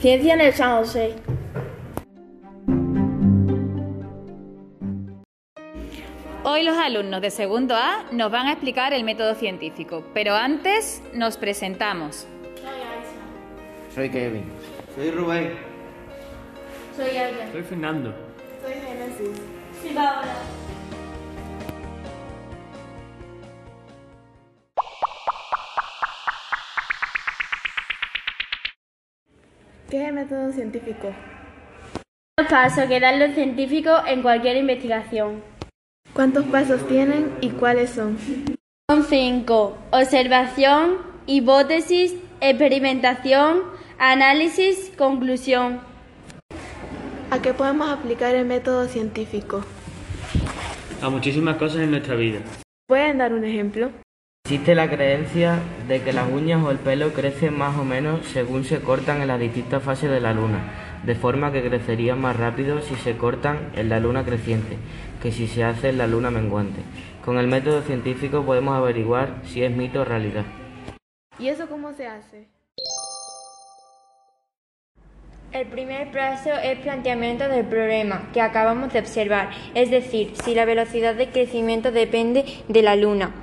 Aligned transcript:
Ciencia 0.00 0.32
en 0.32 0.40
el 0.40 0.54
San 0.54 0.78
José. 0.78 1.14
Hoy 6.42 6.62
los 6.62 6.78
alumnos 6.78 7.20
de 7.20 7.30
segundo 7.30 7.76
A 7.76 8.06
nos 8.10 8.32
van 8.32 8.46
a 8.46 8.52
explicar 8.52 8.94
el 8.94 9.04
método 9.04 9.34
científico, 9.34 10.02
pero 10.14 10.34
antes 10.34 11.02
nos 11.12 11.36
presentamos. 11.36 12.26
Soy 13.94 14.08
Kevin. 14.08 14.44
Soy 14.94 15.10
Rubén. 15.10 15.52
Soy 16.96 17.18
Alba. 17.18 17.52
Soy 17.52 17.62
Fernando. 17.62 18.14
Soy 18.62 18.72
Génesis. 18.72 19.42
Soy 19.82 19.90
Paola. 19.90 20.34
¿Qué 29.90 30.02
es 30.02 30.08
el 30.08 30.14
método 30.14 30.52
científico? 30.52 31.12
Los 32.38 32.46
pasos 32.46 32.84
que 32.84 33.00
dan 33.00 33.18
los 33.18 33.34
científicos 33.34 34.00
en 34.06 34.22
cualquier 34.22 34.56
investigación. 34.56 35.42
¿Cuántos 36.12 36.44
pasos 36.44 36.86
tienen 36.86 37.32
y 37.40 37.48
cuáles 37.48 37.90
son? 37.90 38.16
Son 38.88 39.02
cinco. 39.02 39.76
Observación, 39.90 40.98
hipótesis, 41.26 42.14
experimentación, 42.40 43.62
análisis, 43.98 44.92
conclusión. 44.96 45.80
¿A 47.32 47.42
qué 47.42 47.52
podemos 47.52 47.90
aplicar 47.90 48.36
el 48.36 48.46
método 48.46 48.86
científico? 48.86 49.64
A 51.02 51.10
muchísimas 51.10 51.56
cosas 51.56 51.80
en 51.80 51.90
nuestra 51.90 52.14
vida. 52.14 52.38
¿Pueden 52.86 53.18
dar 53.18 53.32
un 53.32 53.44
ejemplo? 53.44 53.90
Existe 54.50 54.74
la 54.74 54.90
creencia 54.90 55.60
de 55.86 56.02
que 56.02 56.12
las 56.12 56.28
uñas 56.28 56.60
o 56.64 56.72
el 56.72 56.78
pelo 56.78 57.12
crecen 57.12 57.56
más 57.56 57.78
o 57.78 57.84
menos 57.84 58.26
según 58.26 58.64
se 58.64 58.80
cortan 58.80 59.22
en 59.22 59.28
las 59.28 59.38
distintas 59.38 59.80
fases 59.80 60.10
de 60.10 60.18
la 60.18 60.34
luna, 60.34 60.98
de 61.04 61.14
forma 61.14 61.52
que 61.52 61.62
crecerían 61.62 62.20
más 62.20 62.36
rápido 62.36 62.82
si 62.82 62.96
se 62.96 63.16
cortan 63.16 63.70
en 63.76 63.88
la 63.88 64.00
luna 64.00 64.24
creciente 64.24 64.76
que 65.22 65.30
si 65.30 65.46
se 65.46 65.62
hace 65.62 65.90
en 65.90 65.98
la 65.98 66.08
luna 66.08 66.32
menguante. 66.32 66.80
Con 67.24 67.38
el 67.38 67.46
método 67.46 67.82
científico 67.82 68.44
podemos 68.44 68.74
averiguar 68.74 69.40
si 69.44 69.62
es 69.62 69.70
mito 69.70 70.00
o 70.00 70.04
realidad. 70.04 70.46
¿Y 71.38 71.46
eso 71.46 71.68
cómo 71.68 71.92
se 71.92 72.08
hace? 72.08 72.48
El 75.52 75.66
primer 75.66 76.12
paso 76.12 76.50
es 76.62 76.78
planteamiento 76.78 77.48
del 77.48 77.64
problema 77.64 78.28
que 78.32 78.40
acabamos 78.40 78.92
de 78.92 79.00
observar, 79.00 79.50
es 79.74 79.90
decir, 79.90 80.32
si 80.44 80.54
la 80.54 80.64
velocidad 80.64 81.16
de 81.16 81.28
crecimiento 81.28 81.90
depende 81.90 82.44
de 82.68 82.82
la 82.82 82.94
Luna. 82.94 83.34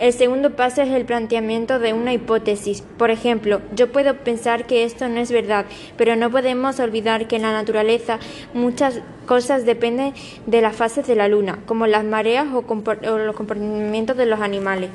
El 0.00 0.12
segundo 0.12 0.56
paso 0.56 0.82
es 0.82 0.88
el 0.88 1.04
planteamiento 1.04 1.78
de 1.78 1.92
una 1.92 2.12
hipótesis. 2.12 2.82
Por 2.98 3.12
ejemplo, 3.12 3.62
yo 3.76 3.92
puedo 3.92 4.16
pensar 4.16 4.66
que 4.66 4.82
esto 4.82 5.08
no 5.08 5.20
es 5.20 5.30
verdad, 5.30 5.66
pero 5.96 6.16
no 6.16 6.32
podemos 6.32 6.80
olvidar 6.80 7.28
que 7.28 7.36
en 7.36 7.42
la 7.42 7.52
naturaleza 7.52 8.18
muchas 8.54 9.00
cosas 9.26 9.64
dependen 9.64 10.14
de 10.46 10.62
las 10.62 10.74
fases 10.74 11.06
de 11.06 11.14
la 11.14 11.28
Luna, 11.28 11.60
como 11.66 11.86
las 11.86 12.02
mareas 12.02 12.48
o, 12.52 12.64
o 12.66 13.18
los 13.18 13.36
comportamientos 13.36 14.16
de 14.16 14.26
los 14.26 14.40
animales. 14.40 14.90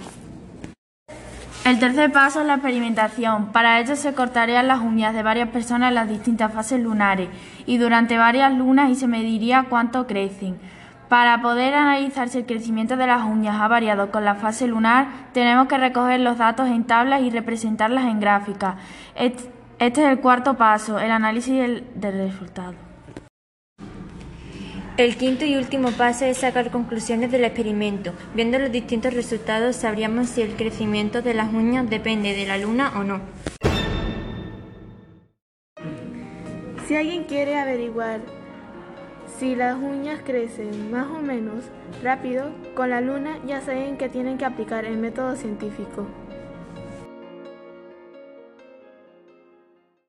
El 1.68 1.80
tercer 1.80 2.14
paso 2.14 2.40
es 2.40 2.48
la 2.48 2.54
experimentación. 2.54 3.48
Para 3.48 3.82
ello 3.82 3.98
se 3.98 4.14
cortarían 4.14 4.70
las 4.70 4.80
uñas 4.80 5.14
de 5.14 5.22
varias 5.22 5.50
personas 5.50 5.90
en 5.90 5.96
las 5.96 6.08
distintas 6.08 6.54
fases 6.54 6.80
lunares 6.80 7.28
y 7.66 7.78
durante 7.78 8.18
varias 8.18 8.54
lunas 8.54 8.90
y 8.90 8.96
se 8.96 9.06
mediría 9.06 9.66
cuánto 9.68 10.08
crecen. 10.08 10.58
Para 11.10 11.42
poder 11.42 11.73
analizar 11.73 12.30
si 12.30 12.38
el 12.38 12.45
crecimiento 12.45 12.95
de 12.95 13.08
las 13.08 13.26
uñas 13.26 13.60
ha 13.60 13.68
variado 13.68 14.12
con 14.12 14.23
la 14.23 14.36
fase 14.36 14.66
lunar, 14.66 15.08
tenemos 15.34 15.68
que 15.68 15.78
recoger 15.78 16.22
los 16.22 16.38
datos 16.38 16.70
en 16.70 16.86
tablas 16.86 17.22
y 17.23 17.32
representarlas 17.32 18.06
en 18.06 18.22
gráficas. 18.22 18.76
Este 19.16 19.50
es 19.78 19.98
el 19.98 20.22
cuarto 20.22 20.54
paso, 20.54 21.00
el 21.00 21.12
análisis 21.12 21.54
del, 21.54 21.84
del 21.95 22.30
resultado. 22.30 22.86
El 24.97 25.15
quinto 25.15 25.45
y 25.45 25.55
último 25.55 25.91
paso 25.91 26.25
es 26.25 26.39
sacar 26.39 26.71
conclusiones 26.71 27.31
del 27.31 27.45
experimento. 27.45 28.13
Viendo 28.33 28.58
los 28.58 28.71
distintos 28.71 29.13
resultados 29.13 29.75
sabríamos 29.75 30.27
si 30.27 30.41
el 30.41 30.55
crecimiento 30.55 31.21
de 31.21 31.35
las 31.35 31.53
uñas 31.53 31.87
depende 31.87 32.33
de 32.33 32.47
la 32.47 32.58
luna 32.58 32.91
o 32.97 33.03
no. 33.03 33.21
Si 36.87 36.95
alguien 36.95 37.25
quiere 37.25 37.59
averiguar 37.59 38.21
si 39.37 39.55
las 39.55 39.75
uñas 39.75 40.21
crecen 40.25 40.89
más 40.89 41.05
o 41.11 41.21
menos 41.21 41.65
rápido 42.02 42.49
con 42.73 42.89
la 42.89 42.99
luna, 42.99 43.37
ya 43.45 43.61
saben 43.61 43.97
que 43.97 44.09
tienen 44.09 44.39
que 44.39 44.45
aplicar 44.45 44.83
el 44.85 44.97
método 44.97 45.35
científico. 45.35 46.08